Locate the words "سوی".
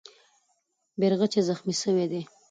1.81-2.05